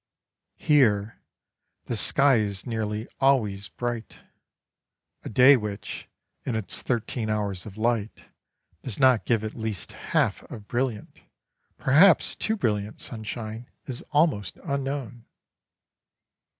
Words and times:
Here 0.57 1.21
the 1.85 1.95
sky 1.95 2.37
is 2.37 2.65
nearly 2.65 3.07
always 3.19 3.69
bright; 3.69 4.21
a 5.23 5.29
day 5.29 5.55
which, 5.55 6.07
in 6.43 6.55
its 6.55 6.81
thirteen 6.81 7.29
hours 7.29 7.67
of 7.67 7.77
light, 7.77 8.25
does 8.81 8.99
not 8.99 9.25
give 9.25 9.43
at 9.43 9.53
least 9.53 9.91
half 9.91 10.41
of 10.51 10.67
brilliant, 10.67 11.21
perhaps 11.77 12.35
too 12.35 12.57
brilliant 12.57 12.99
sunshine, 12.99 13.69
is 13.85 14.01
almost 14.09 14.57
unknown. 14.63 15.25